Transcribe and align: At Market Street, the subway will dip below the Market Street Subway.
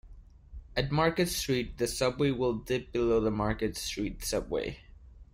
At 0.75 0.91
Market 0.91 1.29
Street, 1.29 1.77
the 1.77 1.85
subway 1.85 2.31
will 2.31 2.55
dip 2.55 2.91
below 2.91 3.21
the 3.21 3.29
Market 3.29 3.77
Street 3.77 4.23
Subway. 4.23 4.79